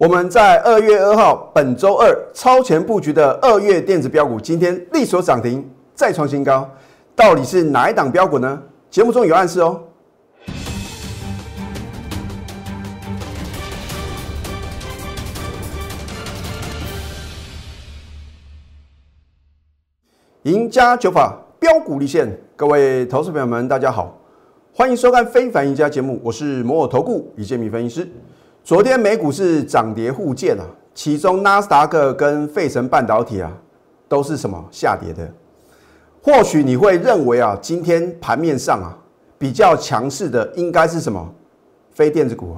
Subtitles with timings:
[0.00, 5.62] 我们在二月二号本周二超前布局的二月电子标股，今天力所涨停，
[5.94, 6.66] 再创新高，
[7.14, 8.62] 到底是哪一档标股呢？
[8.88, 9.78] 节目中有暗示哦。
[20.44, 22.26] 赢家九法标股立现，
[22.56, 24.18] 各位投资朋友们，大家好，
[24.72, 28.08] 欢迎收看《非凡赢家》节目，我是摩尔投顾李建民分析师。
[28.70, 30.62] 昨天美股是涨跌互见啊，
[30.94, 33.50] 其中纳斯达克跟费城半导体啊
[34.06, 35.28] 都是什么下跌的？
[36.22, 38.96] 或许你会认为啊，今天盘面上啊
[39.36, 41.28] 比较强势的应该是什么？
[41.90, 42.56] 非电子股。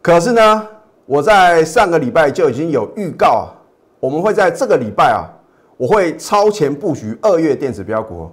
[0.00, 0.66] 可是呢，
[1.04, 3.52] 我在上个礼拜就已经有预告啊，
[4.00, 5.28] 我们会在这个礼拜啊。
[5.76, 8.30] 我会超前布局二月电子标股，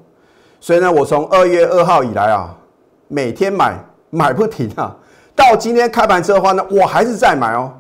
[0.61, 2.57] 所以呢，我从二月二号以来啊，
[3.09, 3.77] 每天买
[4.09, 4.95] 买不停啊，
[5.39, 7.71] 到今天开盘之后的话呢，我还是在买哦。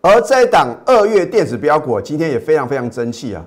[0.00, 3.44] 而这一档二月电子标股今天也非常非常争气啊，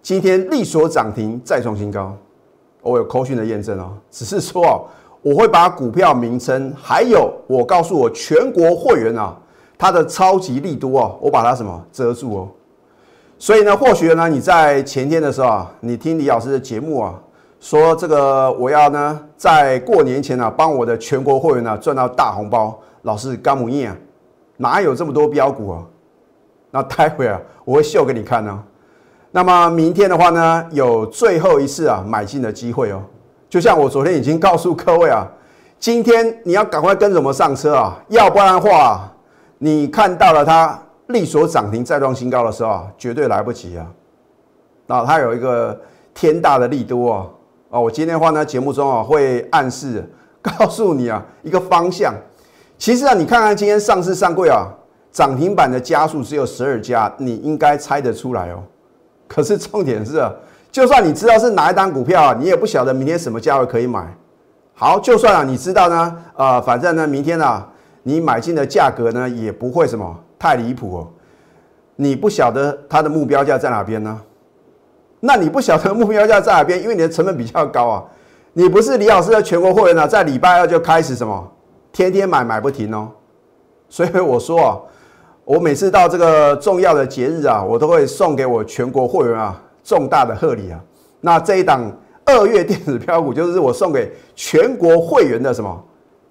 [0.00, 2.16] 今天力所涨停再创新高，
[2.82, 3.94] 我有扣讯的验证哦。
[4.12, 4.86] 只是说哦，
[5.22, 9.36] 我会把股票名称还有我告诉我全国会员啊，
[9.76, 12.48] 它的超级利多哦，我把它什么遮住哦。
[13.36, 17.14] 所以呢，或许呢，你在前天的时候啊，你听李老师的节目啊，
[17.58, 22.78] 说这个我要呢，在过年前呢，帮我的全国会员呢赚到大红包。
[23.02, 23.96] 老师干母印啊，
[24.56, 25.82] 哪有这么多标股啊？
[26.70, 28.62] 那待会啊，我会秀给你看呢。
[29.30, 33.02] 那么明天的话呢，有最后一次啊买进的机会哦。
[33.48, 35.26] 就像我昨天已经告诉各位啊，
[35.78, 39.12] 今天你要赶快跟着我们上车啊，要不然的话，
[39.58, 40.78] 你看到了它。
[41.10, 43.84] 力所涨停再创新高的时候啊，绝对来不及啊！
[44.86, 45.76] 那它有一个
[46.14, 47.26] 天大的利多啊！
[47.70, 50.08] 啊，我今天的话呢，节目中啊会暗示
[50.40, 52.14] 告诉你啊一个方向。
[52.80, 54.66] 其实啊，你看看今天上市上柜啊，
[55.12, 58.62] 涨停板的家数只有十二家，你应该猜得出来哦。
[59.28, 60.32] 可是重点是啊，
[60.72, 64.10] 就算你知道是哪一单股票啊，你也不晓得明天什么价位可以买。
[64.72, 67.68] 好，就算啊你知道呢，啊，反正呢明天啊
[68.02, 70.18] 你买进的价格呢也不会什么。
[70.38, 71.06] 太离谱哦！
[71.96, 74.18] 你不晓得它的目标价在哪边呢？
[75.20, 78.02] 那你不晓得目标价在哪边，因为你的成本比较高啊。
[78.54, 81.52] 你不是李老师的全国会员呢，在礼拜二就开始什么，
[81.92, 83.08] 天天买买不停哦。
[83.88, 84.78] 所以我说啊，
[85.44, 90.80] 我每次到这个重要的节日啊，我都会送给我全国会员啊重大的贺礼啊。
[91.20, 91.90] 那这一档
[92.24, 95.84] 二月电子票股就是我送给全国会员的什么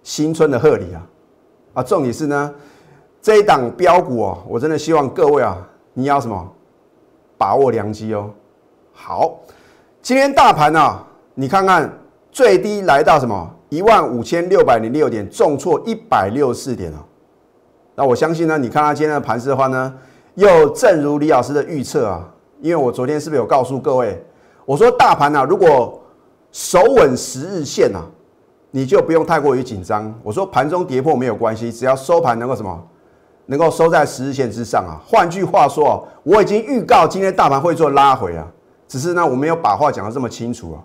[0.03, 1.02] 新春的贺礼啊？
[1.74, 2.53] 啊，重点是呢。
[3.22, 5.58] 这一档标股哦，我真的希望各位啊，
[5.94, 6.50] 你要什么
[7.38, 8.30] 把握良机哦。
[8.94, 9.38] 好，
[10.02, 11.03] 今天大盘呢，
[11.36, 11.91] 你看看
[12.31, 16.97] 最低来到什么一万五千六百零六点，重挫一百六十四点哦。
[17.96, 19.94] 那我相信呢，你看它今天的盘势的话呢，
[20.35, 22.28] 又正如李老师的预测啊，
[22.62, 24.24] 因为我昨天是不是有告诉各位，
[24.66, 26.02] 我说大盘呢，如果
[26.52, 28.02] 守稳十日线啊，
[28.72, 30.13] 你就不用太过于紧张。
[30.24, 32.88] 我说盘中跌破没有关系，只要收盘能够什么。
[33.52, 35.02] 能够收在十日线之上啊！
[35.03, 38.46] 换句话说我已经预告今天大盘会做拉回啊，
[38.88, 40.78] 只是呢我没有把话讲得这么清楚啊。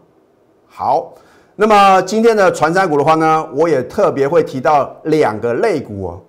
[0.66, 1.12] 好，
[1.56, 6.20] 那么今天的传山股的话呢，我也特别会提到两个类股哦，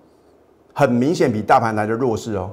[0.72, 2.50] 很明显比大盘来的弱势哦。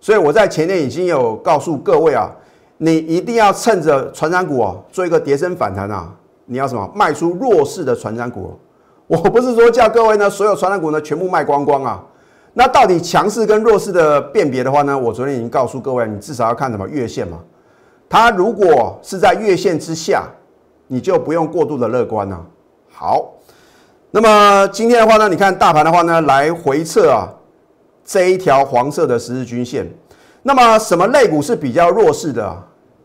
[0.00, 2.30] 所以我在前天已经有告诉各位啊，
[2.78, 8.56] 你一定要趁着传山股哦做一个跌升反弹啊，你要什么卖出弱势的传山股？
[9.08, 12.04] 我不是说叫各位呢所有传山股呢全部卖光光啊。
[12.54, 14.96] 那到底强势跟弱势的辨别的话呢？
[14.96, 17.38] 我昨天已经告诉各位，你至少要看什么月线嘛。
[18.08, 20.22] 它如果是在月线之下，
[20.86, 22.44] 你就不用过度的乐观了。
[22.90, 23.34] 好，
[24.10, 27.28] 那么今天的话呢，你看大盘的话呢，来回测啊
[28.04, 29.86] 这一条黄色的十日均线。
[30.42, 32.62] 那么什么类股是比较弱势的？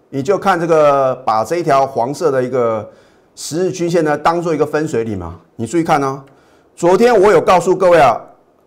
[0.09, 2.89] 你就看这个，把这一条黄色的一个
[3.35, 5.39] 十日均线呢，当做一个分水岭嘛。
[5.55, 6.23] 你注意看哦，
[6.75, 8.19] 昨天我有告诉各位啊。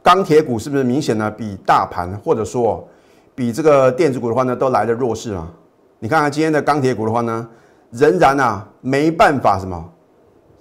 [0.03, 1.30] 钢铁股是不是明显呢？
[1.30, 2.86] 比大盘或者说
[3.34, 5.50] 比这个电子股的话呢，都来的弱势啊？
[5.98, 7.48] 你看看今天的钢铁股的话呢，
[7.94, 9.82] 仍然啊没办法什么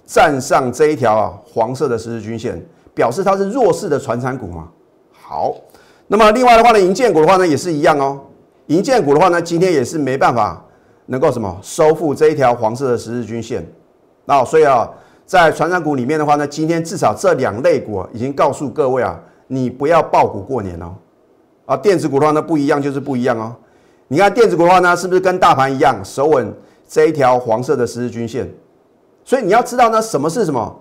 [0.06, 2.64] 站上这一条啊黄色的十日均线，
[2.94, 4.68] 表示它是弱势的传产股嘛。
[5.12, 5.54] 好，
[6.06, 8.20] 那么另外的话呢，银建股的话呢也是一样哦。
[8.68, 10.64] 银建股的话呢，今天也是没办法
[11.06, 13.66] 能够什么收复这一条黄色的十日均线。
[14.24, 14.88] 那所以啊，
[15.26, 19.20] 在传产股里面的话呢，今天至少这两类股已经告诉各位啊。
[19.46, 20.94] 你不要爆股过年哦，
[21.66, 23.54] 啊，电子股的话呢不一样就是不一样哦。
[24.08, 26.50] 你看电子股的话呢，是不是跟大盘一样守稳
[26.88, 28.48] 这一条黄色的十日均线？
[29.24, 30.80] 所以你要知道呢，什么是什么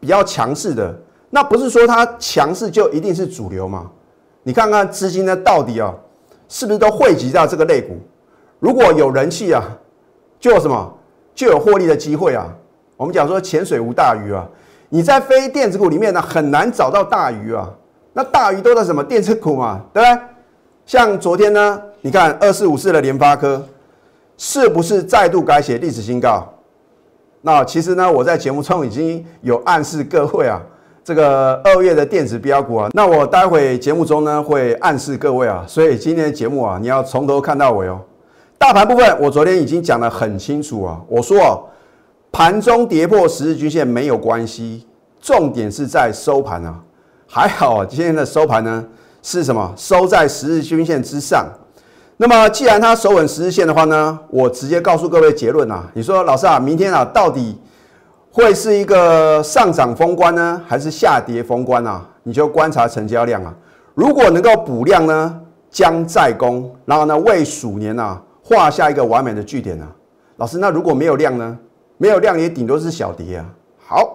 [0.00, 0.94] 比较强势的？
[1.30, 3.90] 那不是说它强势就一定是主流嘛？
[4.42, 5.94] 你看看资金呢到底啊
[6.48, 7.96] 是不是都汇集到这个类股？
[8.58, 9.62] 如果有人气啊，
[10.40, 10.92] 就有什么
[11.34, 12.46] 就有获利的机会啊。
[12.96, 14.46] 我们讲说潜水无大鱼啊，
[14.88, 17.70] 你在非电子股里面呢很难找到大鱼啊。
[18.12, 20.22] 那大鱼都在什么电子股嘛，对不对？
[20.84, 23.64] 像昨天呢，你看二四五四的联发科
[24.44, 26.44] 是不是再度改写历史新高？
[27.42, 30.60] 那其实呢，我在节目中已经有暗示各位啊，
[31.04, 38.00] 这个二月的电子标股啊，那我待会节目中呢会暗示各位啊，所以今天的节目啊，你要从头看到尾哦。
[38.58, 41.62] 大盘部分，我昨天已经讲得很清楚啊，我说哦，
[42.32, 44.84] 盘中跌破十日均线没有关系，
[45.20, 46.80] 重点是在收盘啊。
[47.28, 48.84] 还好今天的收盘呢
[49.22, 49.72] 是什么？
[49.76, 51.46] 收在十日均线之上。
[52.18, 55.90] 那么，既然它守稳十日线的话呢，我直接告诉各位结论啊。
[55.94, 57.58] 你说老师啊，明天啊，到底
[58.30, 62.06] 会是一个上涨封关呢，还是下跌封关啊？
[62.22, 63.52] 你就观察成交量啊。
[63.94, 69.88] 如果能够补量呢，将再攻，然后呢，为鼠年啊画下一个完美的句点啊。
[70.36, 71.58] 老师，那如果没有量呢？
[71.96, 73.46] 没有量也顶多是小跌啊。
[73.84, 74.14] 好，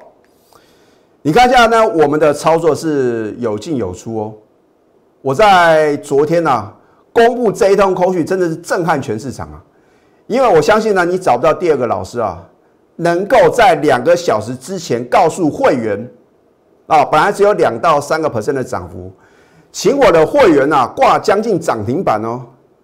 [1.23, 4.33] 你看一下呢，我们的操作是有进有出哦。
[5.21, 6.71] 我在昨天呢。
[7.17, 9.57] 公布这一通口讯真的是震撼全市场啊！
[10.27, 12.47] 因为我相信呢，你找不到第二个老师啊，
[12.97, 16.07] 能够在两个小时之前告诉会员
[16.85, 19.11] 啊，本来只有两到三个 percent 的涨幅，
[19.71, 22.41] 请我的会员啊挂将近涨停板哦，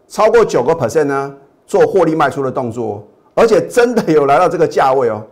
[0.07, 1.35] 超过九个 percent 呢，
[1.67, 5.23] 做获利卖出的动作，而且真的有来到这个价位哦。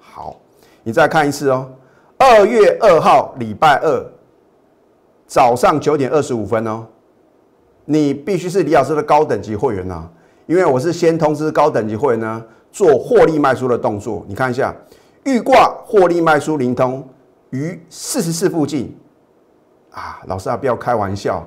[0.00, 0.36] 好，
[0.82, 1.68] 你再看一次哦，
[2.16, 4.06] 二月二号礼拜二
[5.26, 6.86] 早上九点二十五分哦。
[7.90, 10.06] 你必须是李老师的高等级会员呐，
[10.44, 14.22] 因为我是先通知高等级会员呢做获利卖出的动作。
[14.28, 14.76] 你看一下，
[15.24, 17.02] 预挂获利卖出灵通
[17.48, 18.94] 于四十四附近
[19.90, 21.42] 啊，老师啊，不要开玩笑，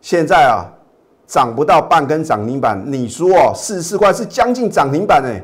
[0.00, 0.66] 现在啊
[1.28, 5.40] 涨不到半根涨停板，你说哦四十四块是将近涨停板哎，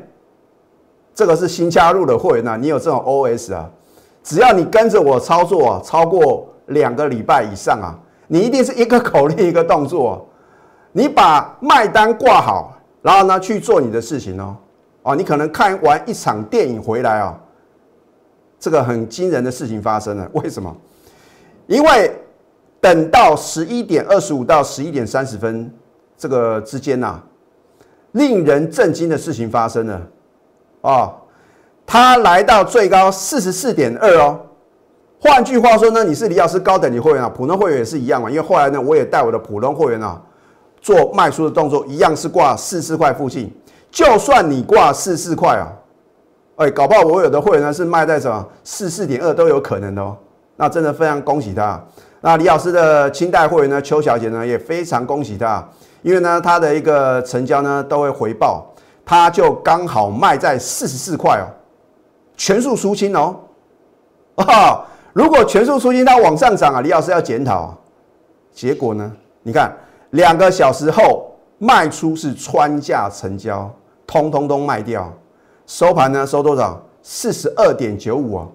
[1.15, 3.69] 这个是新加入的会员呐，你有这种 OS 啊，
[4.21, 10.27] 只要你跟着我操作啊，超过两个礼拜以上啊，你一定是一个口令一个动作。
[10.91, 14.55] 你把卖单挂好，然后呢去做你的事情哦。
[15.03, 17.35] 哦，你可能看完一场电影回来啊，
[18.59, 20.29] 这个很惊人的事情发生了。
[20.33, 20.75] 为什么？
[21.65, 22.11] 因为
[22.79, 25.73] 等到十一点二十五到十一点三十分
[26.17, 27.19] 这个之间呐，
[28.11, 30.01] 令人震惊的事情发生了。
[30.81, 31.13] 哦，
[31.85, 34.39] 它来到最高四十四点二哦。
[35.19, 38.29] 换句话说呢，你是李老师高等级会员啊，普通会员也是一样嘛。
[38.29, 40.21] 因为后来呢，我也带我的普通会员啊。
[40.81, 43.53] 做卖出的动作一样是挂四四块附近，
[43.91, 45.69] 就算你挂四四块啊，
[46.55, 50.17] 哎，搞不好我有的会员呢是卖在什么四四点二都有可能的哦。
[50.55, 51.79] 那真的非常恭喜他。
[52.19, 55.63] 那李老师的清代会员呢，邱小姐呢也非常恭喜他，
[56.01, 58.65] 因为呢他的一个成交呢都会回报，
[59.05, 61.45] 他就刚好卖在四十四块哦，
[62.35, 63.39] 全数出清哦。
[64.35, 64.83] 啊，
[65.13, 67.77] 如果全数出清它往上涨啊，李老师要检讨。
[68.51, 69.11] 结果呢，
[69.43, 69.71] 你看。
[70.11, 73.69] 两个小时后卖出是穿价成交，
[74.07, 75.11] 通通都卖掉。
[75.65, 76.81] 收盘呢收多少？
[77.01, 78.47] 四十二点九五啊。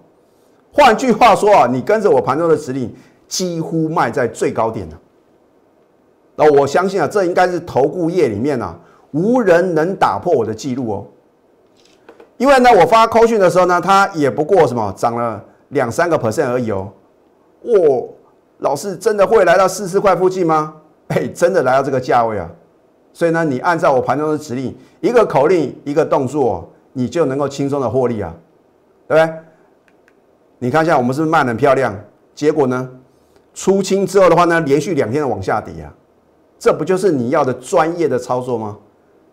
[0.71, 2.93] 换句话说啊，你跟着我盘中的指令，
[3.27, 4.97] 几乎卖在最高点了。
[6.35, 8.77] 那我相信啊，这应该是投顾业里面啊，
[9.11, 11.05] 无人能打破我的记录哦。
[12.37, 16.91] 因为呢，我发扣讯的时候呢，它也不过什么涨了两三个 percent 而已哦。
[17.63, 18.09] 哦，
[18.59, 20.75] 老师真的会来到四十块附近吗？
[21.07, 22.49] 哎，真的来到这个价位啊，
[23.13, 28.33] 所以呢，你按照我盘中的指令，一个口令，一个动作，你就能够轻松的获利啊，
[29.07, 29.35] 对不对？
[30.59, 31.95] 你看一下，我们是不是卖很漂亮？
[32.35, 32.89] 结果呢，
[33.53, 35.93] 出清之后的话呢，连续两天的往下跌啊，
[36.59, 38.77] 这不就是你要的专业的操作吗？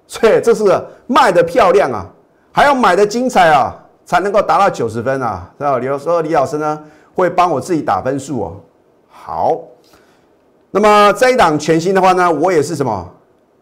[0.07, 0.65] 所以这是
[1.07, 2.07] 卖的漂亮啊，
[2.53, 5.51] 还要买的精彩啊，才能够达到九十分啊。
[5.59, 5.81] 知道？
[5.81, 6.81] 有时候李老师呢
[7.15, 8.61] 会帮我自己打分数哦。
[9.09, 9.61] 好。
[10.75, 13.09] 那么这一档全新的话呢，我也是什么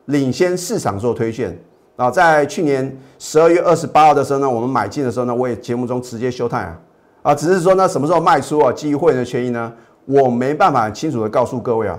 [0.07, 1.55] 领先市场做推荐。
[1.95, 6.81] 啊，在去年十二月二十八号的时候呢，我们买进的时候呢，我也节目中直接休态啊。
[7.21, 9.71] 啊，只是说呢什么时候卖出啊，基于会员的权益呢，
[10.07, 11.99] 我没办法清楚的告诉各位啊。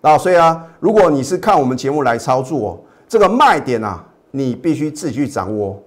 [0.00, 5.78] 啊，所以啊，如果你是看我们节目来操作哦这个卖点啊，你必须自己去掌握。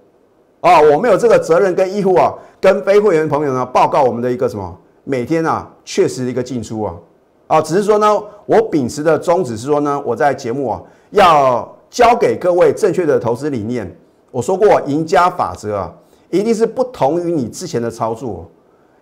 [0.60, 6.94] 啊，我没有这个责任跟义务啊，跟非会员朋友呢报告我们的一个什么每天啊确实的一个进出啊。
[7.54, 13.96] 啊，只是说呢，我秉持的宗旨是说呢，我在节目啊，要教给各位正确的投资理念。
[14.32, 15.92] 我说过，赢家法则啊，
[16.30, 18.50] 一定是不同于你之前的操作，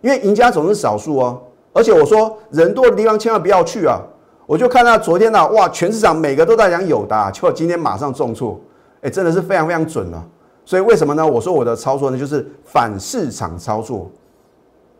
[0.02, 1.40] 因为赢家总是少数哦。
[1.72, 3.98] 而且我说，人多的地方千万不要去啊。
[4.44, 8.60] 我就看到昨天呢，哇，全市场每个都在讲友达，结果今天马上重挫，
[9.00, 10.22] 哎，真的是非常非常准了。
[10.66, 11.26] 所以为什么呢？
[11.26, 14.10] 我说我的操作呢，就是反市场操作。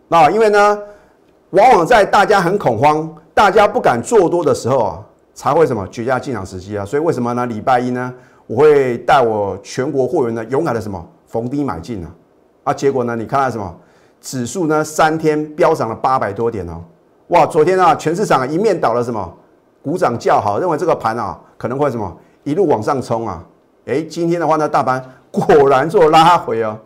[0.09, 0.79] 那因为呢，
[1.51, 5.03] 往往在大家很恐慌、大家不敢做多的时候啊，
[5.35, 6.85] 才会什么绝佳进场时机啊。
[6.85, 7.47] 所以为什么呢？
[7.47, 8.12] 礼拜一呢，
[8.47, 12.11] 我会带我全国会员呢，勇敢的什么逢低买进啊。
[12.65, 13.75] 啊，结果呢，你看到什么？
[14.21, 16.81] 指数呢，三天飙涨了八百多点哦。
[17.29, 19.33] 哇，昨天啊，全市场一面倒了什么？
[19.83, 23.43] 鼓掌叫好，认为这个盘啊可能会什么一路往上冲啊。
[23.87, 26.79] 哎，今天的话呢，大盘果然做拉回哦。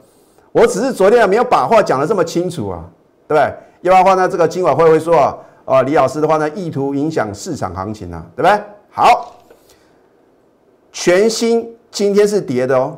[0.53, 2.83] 我只是昨天啊没有把话讲的这么清楚啊，
[3.29, 3.55] 对不对？
[3.83, 5.37] 要不然的话呢，这个今晚会会说啊？
[5.67, 8.59] 啊，李老师的话呢，意图影响市场行情啊，对不对？
[8.91, 9.37] 好，
[10.91, 12.97] 全新今天是跌的哦。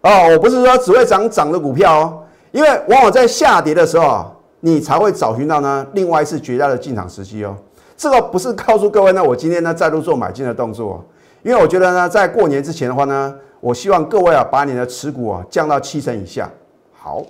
[0.00, 2.22] 哦，我不是说只会涨涨的股票哦，
[2.52, 4.32] 因为往往在下跌的时候啊。
[4.64, 7.52] 你才会找寻到呢，另外一次绝佳的进场时机哦。
[7.96, 11.04] 这个不是告诉各位呢，我今天呢再度做买进的动作，
[11.42, 16.48] 因为我觉得呢，在过年之前的话呢，我希望各位啊把你的持股啊降到七成以下。
[16.92, 17.20] 好，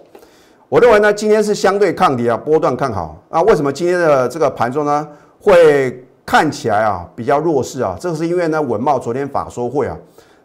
[0.73, 3.15] 我认为呢今天是相对抗跌啊，波段看好。
[3.29, 5.07] 那为什么今天的这个盘中呢
[5.39, 7.95] 会看起来啊比较弱势啊？
[8.01, 9.95] 这是因为呢文茂昨天法说会啊，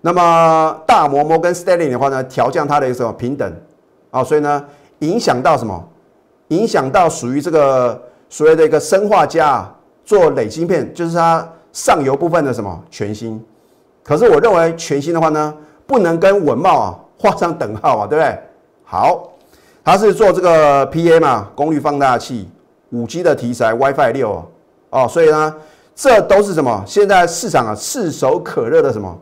[0.02, 3.50] 那么大摩摩跟 Stalin 的话呢调降它的一个什么平等
[4.12, 4.62] 啊，所以呢
[5.00, 5.82] 影响到什么？
[6.50, 9.66] 影响到属于这个所谓的一个生化家
[10.04, 13.42] 做累晶片，就是它上游部分的什么全新。
[14.04, 15.54] 可是我认为全新的话呢，
[15.86, 18.38] 不能跟文茂啊画上等号啊，对不对？
[18.84, 19.30] 好，
[19.88, 22.50] 它是做这个 PA 嘛，功率放大器、
[22.90, 24.46] 五 G 的题材、WiFi 六
[24.90, 25.56] 哦，所以呢，
[25.96, 26.84] 这都是什么？
[26.86, 29.18] 现在市场啊炙手可热的什么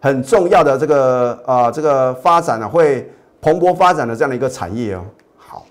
[0.00, 5.04] 很重要的这个啊这个发展呢会蓬勃发展的这样的一个产业哦。
[5.36, 5.66] 好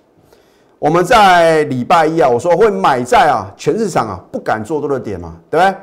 [0.77, 5.75] 我们在礼拜一啊，我说会买在啊全市场啊不敢做多的点嘛，对不对？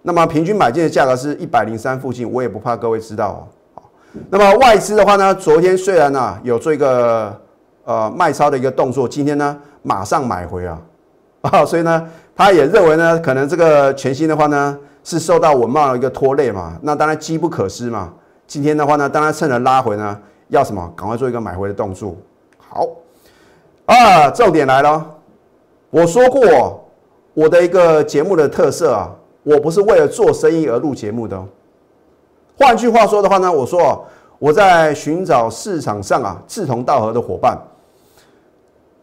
[0.00, 3.82] 那么平均买进的价格是一百零三附近，我也不怕各位知道哦。
[4.30, 7.38] 那么外资的话呢，昨天虽然呢有做一个
[7.86, 10.78] 呃卖超的一个动作，今天呢马上买回啊，
[11.40, 18.12] 啊，所以呢他也认为呢可能这个全新的话呢是受到文茂的一个拖累嘛，那当然机不可失嘛。
[18.46, 22.14] 今天的话呢，当然趁着拉回呢，要什么赶快做一个买回的动作。
[22.58, 22.86] 好。
[23.86, 25.06] 啊，重点来了！
[25.90, 26.84] 我说过，
[27.34, 29.10] 我的一个节目的特色啊，
[29.44, 31.40] 我不是为了做生意而录节目的。
[32.58, 34.04] 换句话说的话呢，我说
[34.40, 37.56] 我在寻找市场上啊志同道合的伙伴。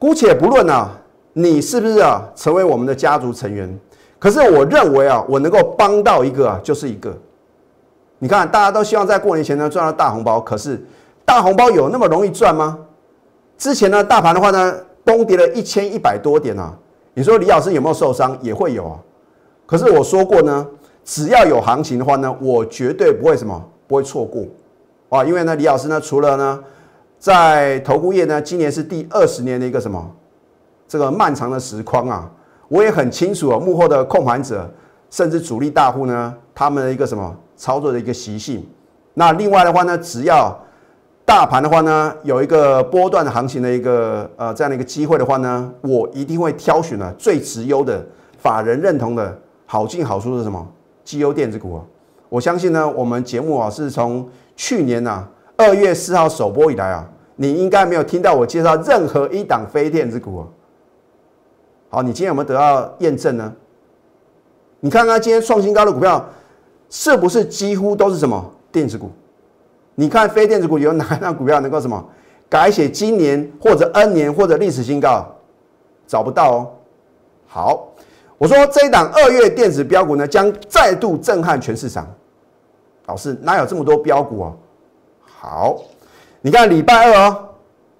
[0.03, 0.91] 姑且不论啊，
[1.31, 3.79] 你是不是啊成为我们的家族成员？
[4.19, 7.17] 可是我认为啊，我能够帮到一个啊，就是一个。
[8.19, 10.85] 你看，大家都希望在过年前呢赚到大红包，可是
[11.23, 12.77] 大红包有那么容易赚吗？
[13.57, 16.77] 之前呢，大盘的话呢，崩跌了一千一百多点啊。
[17.13, 18.37] 你说李老师有没有受伤？
[18.41, 18.99] 也会有啊。
[19.65, 20.67] 可是我说过呢，
[21.05, 24.43] 只要有行情的话呢，我绝对不会什么，不会错过
[25.07, 25.23] 啊。
[25.23, 26.59] 因为呢，李老师呢，除了呢，
[27.23, 30.11] 在投顾业呢，今年是第二十年的一个什么，
[30.89, 32.29] 这个漫长的时光啊，
[32.67, 34.69] 我也很清楚啊，幕后的控盘者，
[35.09, 38.67] 甚至主力大户呢，他们的一个什么操作的一个习性。
[39.13, 40.53] 那另外的话呢，只要
[41.23, 48.05] 大盘的话呢，有一个波段行情的一个呃这样的一个机会的话呢，我一定会挑选呢最直优的
[48.37, 50.67] 法人认同的好进好出的什么
[51.05, 51.81] 绩优电子股啊。
[52.27, 55.25] 我相信呢，我们节目啊是从去年呐
[55.55, 60.47] 二月四号首播以来啊，你应该没有听到我介绍任何一档非电子股啊。
[61.89, 63.53] 好，你今天有没有得到验证呢？
[64.79, 66.27] 你看看今天创新高的股票
[66.89, 69.09] 是不是几乎都是什么电子股？
[69.95, 72.03] 你看非电子股有哪一档股票能够什么
[72.49, 75.25] 改写今年或者 N 年或者历史新高？
[76.07, 76.71] 找不到哦。
[77.47, 77.87] 好，
[78.37, 82.07] 我说这一档二月电子标股呢，将再度震撼全市场。
[83.05, 84.53] 老师哪有这么多标股啊？
[85.23, 85.77] 好，
[86.45, 87.49] 你看礼拜二哦，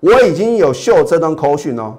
[0.02, 1.96] 我已经有秀这段口讯哦。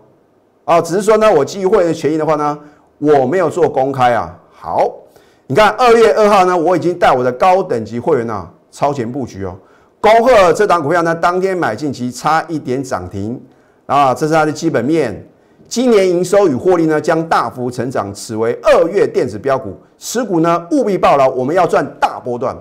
[0.66, 2.58] 啊，只是说呢，我基于会员权益的话呢，
[2.98, 4.38] 我没有做公开啊。
[4.52, 4.92] 好，
[5.46, 9.56] 你看二月二号呢，我已经带我的高等级会员呢超前布局哦。
[10.02, 13.40] 高贺这档股票呢，当天买进其差一点涨停
[13.86, 15.26] 啊，这是它的基本面。
[15.66, 22.54] 今年营收与获利呢将大幅成长，此为二月电子标股，持股呢务必报牢，我们要赚大波段。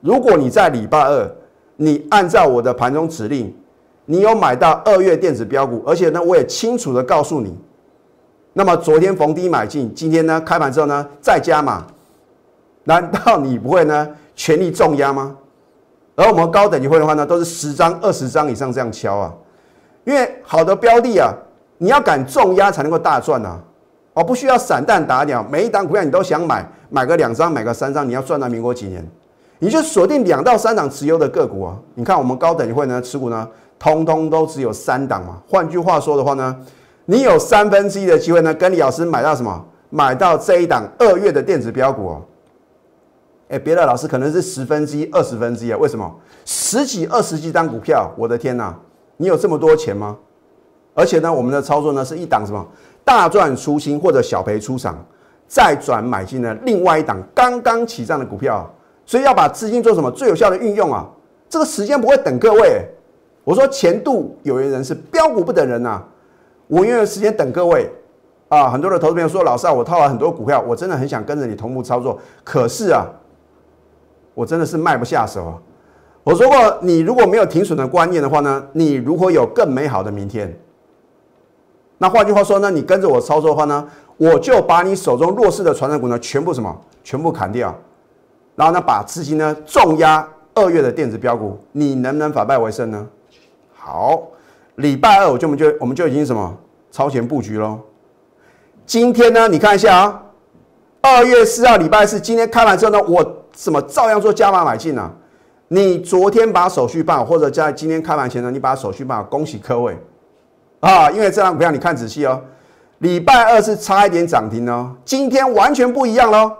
[0.00, 1.30] 如果你在礼拜二，
[1.82, 3.50] 你按照我的盘中指令，
[4.04, 7.56] 你有买到二月电子标股，而且呢我也清楚的告诉你，
[8.52, 11.86] 那么昨天逢低买进，今天呢开盘之后呢再加码，
[12.84, 14.06] 难道你不会呢
[14.36, 15.34] 全力重压吗？
[16.16, 19.32] 而我们高等级会的话呢，都是十张、二十张以上这样敲啊，
[20.04, 21.32] 因为好的标的啊，
[21.78, 23.58] 你要敢重压才能够大赚啊。
[24.12, 29.08] 哦，不需要散弹打鸟，每一档股票你都想买，买个两张，买个三张，你要赚到民国几年？
[29.60, 31.78] 你就锁定两到三档持有的个股啊。
[31.94, 33.48] 你看我们高等会呢持股呢，
[33.78, 35.40] 通通都只有三档嘛。
[35.48, 36.56] 换句话说的话呢，
[37.04, 39.64] 你有三分之一的机会呢，跟李老师买到什么？
[39.90, 42.22] 买到这一档二月的电子标股哦。
[43.48, 45.78] 哎，别的老师可能是十分之一、二十分之一啊？
[45.78, 46.08] 为什么？
[46.44, 48.74] 十几、二十几张股票，我的天哪！
[49.16, 50.16] 你有这么多钱吗？
[50.94, 52.66] 而且呢，我们的操作呢是一档什么
[53.04, 54.96] 大赚出新或者小赔出场，
[55.46, 58.72] 再转买进呢另外一档刚刚起涨的股票，
[59.10, 61.04] 所以要把资金做什么最有效的运用啊？
[61.48, 62.86] 这个时间不会等各位。
[63.42, 66.00] 我说前度有缘人是标股不等人呐，
[66.68, 67.90] 我愿意时间等各位
[68.48, 68.70] 啊。
[68.70, 73.04] 很多的投资朋友说，老师啊，我套了很多股票，我真的很想跟着你同步操作，可是啊。
[74.32, 75.58] 我真的是卖不下手啊！
[76.22, 80.56] 我说过，你如果没有停损的观念的话呢，你如何有更美好的明天？
[81.98, 83.88] 那换句话说呢，你跟着我操作的话呢，
[84.18, 87.76] 我就把你手中弱势的传染股呢全部什么，全部砍掉，
[88.60, 93.06] 然后呢，把资金呢重压二月的电子标股，你能不能反败为胜呢？
[93.72, 94.20] 好，
[94.74, 96.54] 礼拜二我就我们就我们就已经什么
[96.92, 97.78] 超前布局喽。
[98.84, 100.22] 今天呢，你看一下啊，
[101.00, 103.36] 二月四号礼拜四，今天开完之后呢，我。
[103.56, 105.10] 什么照样做加码买进呢？
[105.66, 109.98] 你昨天把手续办好，或者在今天开盘前呢，你把手续办好，恭喜各位
[110.78, 111.10] 啊！
[111.10, 112.40] 因为这张股票你看仔细哦，
[112.98, 116.52] 礼拜二是差一点涨停哦，今天完全不一样喽。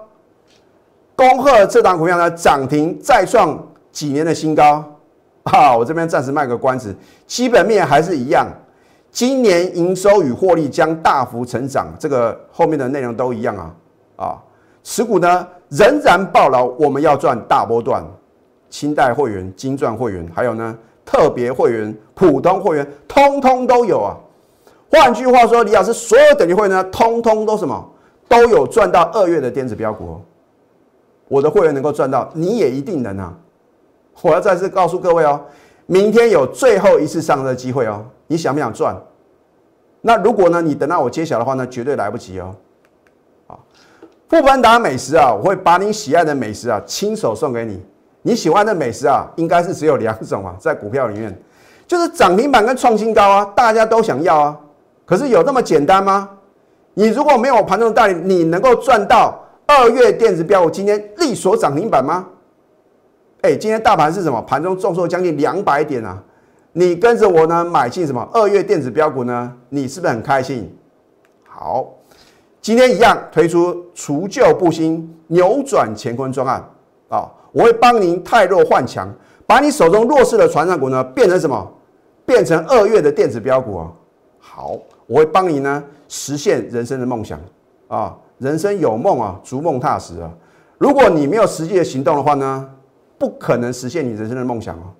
[1.20, 3.62] 恭贺这档股票呢涨停再创
[3.92, 4.82] 几年的新高
[5.42, 5.76] 啊！
[5.76, 6.96] 我这边暂时卖个关子，
[7.26, 8.46] 基本面还是一样，
[9.10, 13.74] 今年营收与获利将大幅成长，这个后面的内容都一样啊
[14.16, 14.38] 啊！
[14.82, 15.46] 持股呢？
[15.68, 18.02] 仍然抱牢，我们要赚大波段，
[18.70, 20.74] 清代会员、金钻会员，还有呢
[21.04, 24.16] 特别会员、普通会员，通通都有啊。
[24.90, 27.90] 换句话说，李老师所有等级会员呢，通通都什么
[28.26, 30.18] 都有赚到二月的电子标股。
[31.30, 33.32] 我的会员能够赚到，你也一定能啊！
[34.20, 35.40] 我要再次告诉各位哦，
[35.86, 38.96] 明天有最后一次上车机会哦，你想不想赚？
[40.00, 42.52] 那如果呢，你等到我揭晓的话呢，绝对来不及哦。
[43.46, 43.54] 啊
[44.28, 47.80] 富邦达美食啊，我会把你喜爱的美食啊亲手送给你。
[48.22, 51.40] 你喜欢的美食啊，应该是只有两种啊，在股票里面，
[51.86, 54.58] 就是涨停板跟创新高啊，大家都想要啊。
[55.06, 56.28] 可是有那么简单吗？
[56.94, 59.38] 你如果没有盘中的带，你能够赚到
[59.70, 62.26] 二月电子标股今天力所涨停板吗？
[63.42, 64.42] 哎，今天大盘是什么？
[64.42, 66.20] 盘中重挫将近两百点啊！
[66.72, 69.56] 你跟着我呢买进什么二月电子标股呢？
[69.68, 70.76] 你是不是很开心？
[71.48, 71.88] 好。
[72.60, 76.62] 今天一样推出除旧布新、扭转乾坤专案
[77.08, 77.30] 啊！
[77.52, 79.08] 我会帮您太弱换强，
[79.46, 81.72] 把你手中弱势的传染股呢变成什么？
[82.26, 83.92] 变成二月的电子标股啊！
[84.40, 87.40] 好，我会帮你呢实现人生的梦想
[87.86, 88.16] 啊！
[88.40, 90.30] 人生有梦啊，逐梦踏实啊！
[90.78, 92.68] 如果你没有实际的行动的话呢，
[93.16, 94.90] 不可能实现你人生的梦想哦。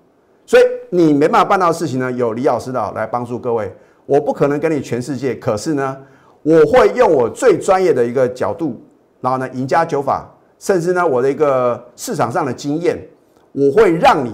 [0.45, 3.75] 所以你没办法办到的事情呢，有李老师的来帮助各位。
[4.05, 5.97] 我不可能给你全世界，可是呢。
[6.43, 8.81] 我会用我最专业的一个角度，
[9.19, 10.27] 然后呢，赢家九法，
[10.57, 12.97] 甚至呢，我的一个市场上的经验，
[13.51, 14.33] 我会让你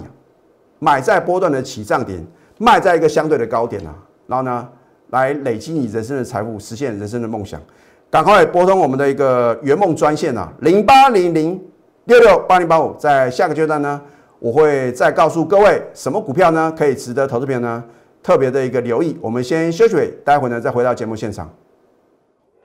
[0.79, 2.25] 买在波段的起涨点，
[2.59, 3.93] 卖在一个相对的高点啊，
[4.25, 4.69] 然后呢，
[5.09, 7.61] 来累积你人生的财富，实现人生的梦想。
[8.09, 11.61] 赶快拨通我们的一个圆梦专线啊，零八零零
[12.05, 12.95] 六六八零八五。
[12.97, 14.01] 在下个阶段呢，
[14.39, 17.83] 我会再告诉各位什么股票呢，可以值得投资友呢
[18.23, 19.17] 特别的一个留意。
[19.21, 21.53] 我们先休息，待会呢再回到节目现场。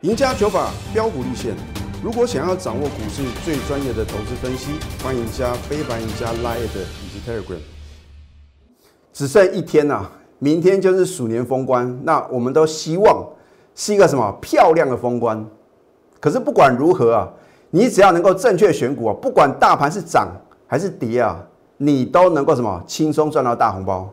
[0.02, 1.54] 赢家九法标股立线。
[2.02, 4.72] 如果想要掌握股市最专业的投资分析，
[5.04, 7.58] 欢迎加非凡、赢家 Line 以及 Telegram。
[9.12, 12.00] 只剩一天呐，明天就是鼠年封关。
[12.04, 13.24] 那我们都希望
[13.74, 15.44] 是一个什么漂亮的封关。
[16.20, 17.28] 可是不管如何啊，
[17.70, 20.28] 你只要能够正确选股啊，不管大盘是涨
[20.66, 21.36] 还是跌啊，
[21.76, 24.08] 你都能够什么轻松赚到大红包。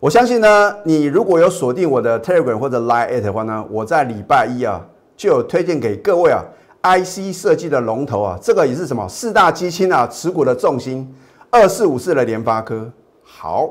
[0.00, 4.84] 我相信呢，你如果有锁定我的 Telegram 或者 Line 的话呢，我在礼拜一啊。
[5.16, 6.44] 就有推荐给各位啊
[6.82, 11.10] ，IC 设计的龙头啊，这个也是什么四大基金啊持股的重心，
[11.48, 12.86] 二四五四的联发科。
[13.24, 13.70] 好，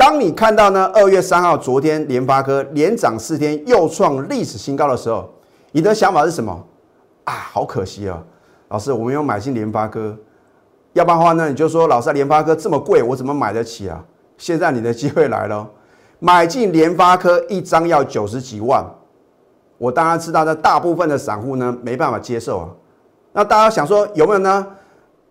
[0.00, 5.30] 当你看到呢二月三号昨天联发科连涨四天又创历史新高的时候，
[5.72, 6.50] 你的想法是什么
[7.24, 7.34] 啊？
[7.34, 8.18] 好可惜啊，
[8.68, 10.16] 老师我没有买进联发科，
[10.94, 14.02] 要不然的话呢你就说老师联发科这么贵，我怎么买得起啊？
[14.38, 15.68] 现在你的机会来了，
[16.18, 18.82] 买进联发科一张要九十几万。
[19.76, 22.68] 我当然知道，那大部分的散户呢没办法接受啊。
[23.34, 24.66] 那大家想说有没有呢？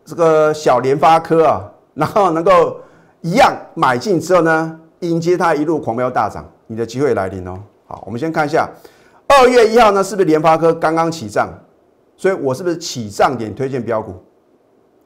[0.05, 1.60] 这个小联发科啊，
[1.95, 2.79] 然后能够
[3.21, 7.60] 一样买进之后呢，迎接它一路狂飙大涨，你的机会来临哦。
[7.88, 8.69] 好，我们先看一下
[9.27, 11.49] 二月一号呢，是不是联发科刚刚起涨？
[12.15, 14.13] 所以我是不是起涨点推荐标股？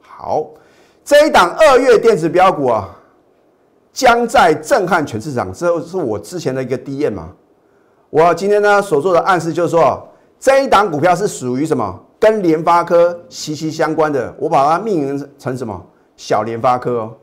[0.00, 0.48] 好，
[1.04, 2.88] 这一档二月电子标股啊，
[3.92, 5.52] 将在震撼全市场。
[5.52, 7.30] 这是我之前的一个 D N 嘛。
[8.10, 12.00] 我今天呢所做的暗示就是说，这一档股票是属于什么？
[12.18, 14.34] 跟联发科息息相关的。
[14.38, 15.84] 我把它命名成什么？
[16.16, 17.16] 小联发科哦。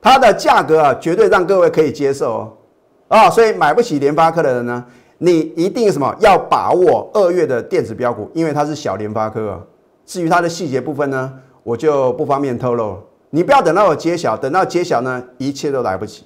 [0.00, 2.52] 它的价格啊，绝对让各位可以接受哦。
[3.08, 4.84] 啊，所以买不起联发科的人呢，
[5.18, 9.60] 你一定什么要把握二月的电子标股，因为它是小联发科啊。
[10.04, 11.32] 至于它的细节部分呢，
[11.62, 12.98] 我就不方便透露。
[13.30, 16.24] 你不要等到我揭晓，等到揭晓呢，一切都来不及。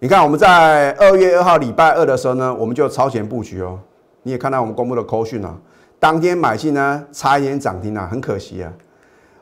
[0.00, 3.78] 你看，我们在二月二号礼拜二的时候呢，我们就超前布局哦。
[4.24, 5.54] 你也看到我们公布的扣讯啊，
[6.00, 8.72] 当天买进呢，差一点涨停啊，很可惜啊。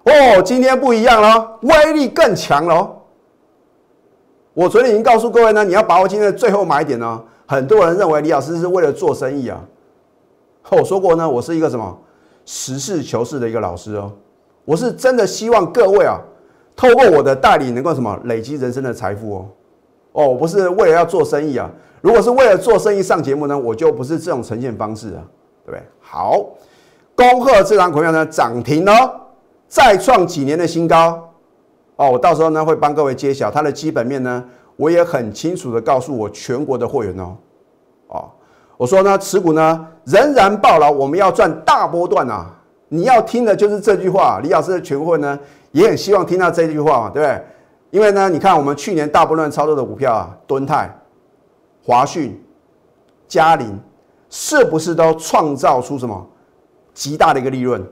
[0.04, 2.96] 哦，今天不一样了，威力更强了。
[4.54, 7.22] 我昨天已经告诉各位呢，你要把握今天的最后买点呢。
[7.46, 9.60] 很多人认为李老师是为了做生意啊。
[10.70, 11.98] 我说过呢，我是一个什么
[12.44, 14.12] 实事求是的一个老师哦。
[14.64, 16.20] 我是真的希望各位啊，
[16.76, 19.48] 透过我的代理，能够什么累积人生的财富哦。
[20.12, 21.70] 哦，我不是为了要做生意啊！
[22.00, 25.22] 如果是为了做生意上节目呢，我就不是这种呈现方式啊，
[25.64, 25.82] 对不对？
[26.00, 26.44] 好，
[27.14, 29.12] 恭贺这张股票呢涨停哦，
[29.68, 31.29] 再创几年的新高
[32.00, 32.10] 哦！
[32.12, 34.42] 我到时候呢会帮各位揭晓它的基本面呢，
[34.76, 37.36] 我也很清楚的告诉我全国的会员哦，
[38.08, 38.30] 哦，
[38.78, 42.56] 我说呢持股呢仍然抱牢，我们要赚大波段啊！
[42.88, 45.38] 你要听的就是这句话，李老师的全会呢
[45.72, 47.44] 也很希望听到这句话嘛，对不对？
[47.90, 50.90] 因为呢，你看我们去年大波段操作的股票啊，敦泰、
[51.84, 52.42] 华讯、
[53.28, 53.78] 嘉麟，
[54.30, 56.26] 是不是都创造出什么
[56.94, 57.84] 极大的一个利润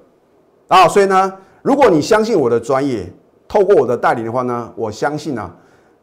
[0.69, 0.89] 啊？
[0.89, 3.07] 所以呢，如果你相信我的专业，
[3.49, 5.51] 透过我的带领的话呢，我相信啊，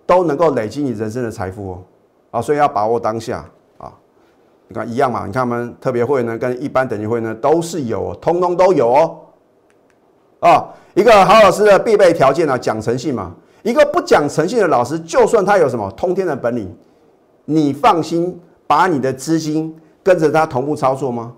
[0.06, 1.84] 都能够累积你人生的财富哦。
[2.32, 3.46] 啊，所以要把握当下
[3.78, 3.94] 啊。
[4.68, 5.26] 你看一样嘛？
[5.28, 9.20] 你看我们特别会呢，跟一般等级会呢，都是有，通通都有哦。
[10.40, 13.34] 啊，一个好老师的必备条件呢，讲诚信嘛。
[13.64, 16.76] 一个不讲诚信的老师，就算他有什么通天的本领，
[17.46, 21.34] 你放心把你的资金跟着他同步操作吗？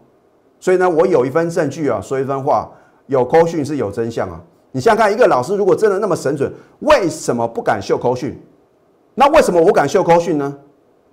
[0.60, 2.70] 所以呢，我有一份证据啊，说一番话，
[3.06, 4.42] 有扣讯是有真相啊。
[4.78, 8.40] 你想想看，一个老师如果真的那么神准，为什么不敢秀口讯？
[9.16, 10.56] 那为什么我敢秀口讯呢？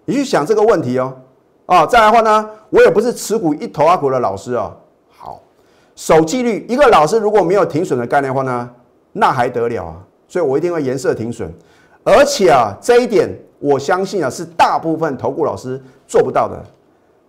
[0.04, 1.16] 你去想这个问题哦。
[1.64, 4.70] 啊，再来的话呢，我也不是持股一头阿股的老师哦。
[5.08, 5.40] 好，
[5.96, 8.68] 守纪律，一个老师如果没有停损的概念的话呢，
[9.12, 9.96] 那还得了啊？
[10.28, 11.50] 所以我一定会颜色停损，
[12.02, 13.26] 而且啊，这一点
[13.60, 16.62] 我相信啊，是大部分投顾老师做不到的。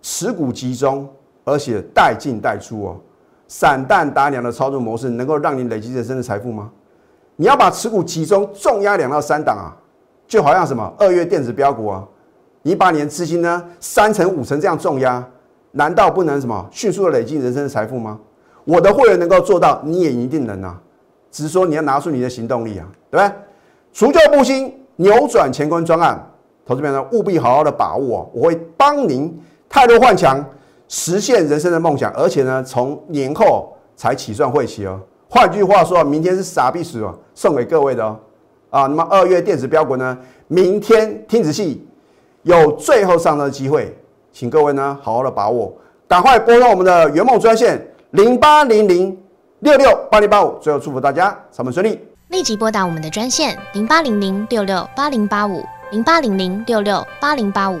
[0.02, 1.08] 持股集中，
[1.44, 2.96] 而且带进带出哦，
[3.48, 6.70] 散弹打两的操作模式，能够让你累积人生的财富吗？
[7.36, 9.76] 你要把持股集中，重压两到三档啊，
[10.26, 12.04] 就好像什么二月电子标股啊，
[12.62, 15.22] 你把你的资金呢三成五成这样重压，
[15.72, 18.18] 难道不能什么迅速的累积人生的财富吗？
[18.64, 20.80] 我的会员能够做到，你也一定能啊。
[21.30, 23.36] 只是说你要拿出你的行动力啊，对不对？
[23.92, 26.18] 除旧布新，扭转乾坤专案，
[26.64, 30.42] 投资朋友务必好好的把握，我会帮您泰弱换强，
[30.88, 35.00] 实现人生的梦想，而且呢，从年后才起算会期哦。
[35.28, 38.16] 换句话说，明天是傻逼时哦，送给各位的哦。
[38.70, 40.16] 啊，那么二月电子标股呢，
[40.48, 41.86] 明天听仔细，
[42.42, 43.96] 有最后上的机会，
[44.32, 45.72] 请各位呢好好的把握，
[46.06, 49.16] 赶快拨通我们的圆梦专线零八零零。
[49.60, 51.98] 六六八零八五，最后祝福大家上班顺利。
[52.28, 57.80] 立即拨打我们的专线零八零零六六八零八五零八零零六六八零八五